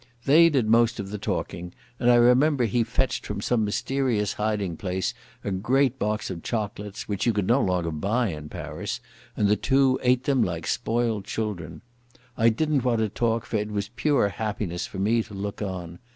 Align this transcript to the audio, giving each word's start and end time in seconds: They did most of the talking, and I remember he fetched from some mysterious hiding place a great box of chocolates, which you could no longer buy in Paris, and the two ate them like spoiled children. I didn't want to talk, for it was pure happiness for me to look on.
They 0.25 0.49
did 0.49 0.67
most 0.67 0.99
of 0.99 1.11
the 1.11 1.19
talking, 1.19 1.73
and 1.99 2.09
I 2.09 2.15
remember 2.15 2.65
he 2.65 2.83
fetched 2.83 3.23
from 3.23 3.39
some 3.39 3.63
mysterious 3.63 4.33
hiding 4.33 4.75
place 4.75 5.13
a 5.43 5.51
great 5.51 5.99
box 5.99 6.31
of 6.31 6.41
chocolates, 6.41 7.07
which 7.07 7.27
you 7.27 7.33
could 7.33 7.45
no 7.45 7.61
longer 7.61 7.91
buy 7.91 8.29
in 8.29 8.49
Paris, 8.49 8.99
and 9.37 9.47
the 9.47 9.55
two 9.55 9.99
ate 10.01 10.23
them 10.23 10.41
like 10.41 10.65
spoiled 10.65 11.25
children. 11.25 11.81
I 12.35 12.49
didn't 12.49 12.83
want 12.83 12.97
to 12.97 13.09
talk, 13.09 13.45
for 13.45 13.57
it 13.57 13.69
was 13.69 13.89
pure 13.89 14.29
happiness 14.29 14.87
for 14.87 14.97
me 14.97 15.21
to 15.21 15.35
look 15.35 15.61
on. 15.61 15.99